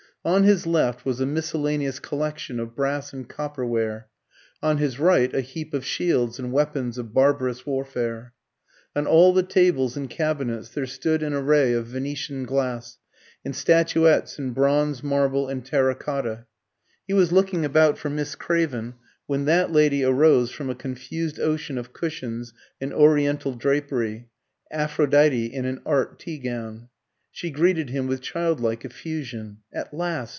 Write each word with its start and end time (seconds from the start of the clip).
On 0.23 0.43
his 0.43 0.67
left 0.67 1.03
was 1.03 1.19
a 1.19 1.25
miscellaneous 1.25 1.97
collection 1.97 2.59
of 2.59 2.75
brass 2.75 3.11
and 3.11 3.27
copper 3.27 3.65
ware, 3.65 4.05
on 4.61 4.77
his 4.77 4.99
right 4.99 5.33
a 5.33 5.41
heap 5.41 5.73
of 5.73 5.83
shields 5.83 6.37
and 6.37 6.51
weapons 6.51 6.99
of 6.99 7.11
barbarous 7.11 7.65
warfare. 7.65 8.31
On 8.95 9.07
all 9.07 9.33
the 9.33 9.41
tables 9.41 9.97
and 9.97 10.07
cabinets 10.07 10.69
there 10.69 10.85
stood 10.85 11.23
an 11.23 11.33
array 11.33 11.73
of 11.73 11.87
Venetian 11.87 12.45
glass, 12.45 12.99
and 13.43 13.55
statuettes 13.55 14.37
in 14.37 14.51
bronze, 14.53 15.01
marble, 15.01 15.47
and 15.49 15.65
terra 15.65 15.95
cotta. 15.95 16.45
He 17.07 17.15
was 17.15 17.31
looking 17.31 17.65
about 17.65 17.97
for 17.97 18.11
Miss 18.11 18.35
Craven, 18.35 18.93
when 19.25 19.45
that 19.45 19.71
lady 19.71 20.03
arose 20.03 20.51
from 20.51 20.69
a 20.69 20.75
confused 20.75 21.39
ocean 21.39 21.79
of 21.79 21.93
cushions 21.93 22.53
and 22.79 22.93
Oriental 22.93 23.55
drapery 23.55 24.29
Aphrodite 24.69 25.47
in 25.47 25.65
an 25.65 25.81
"Art" 25.83 26.19
tea 26.19 26.37
gown. 26.37 26.89
She 27.33 27.49
greeted 27.49 27.91
him 27.91 28.07
with 28.07 28.19
childlike 28.19 28.83
effusion. 28.83 29.59
"At 29.71 29.93
last! 29.93 30.19